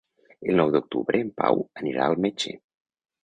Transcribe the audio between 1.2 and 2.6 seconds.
en Pau anirà al metge.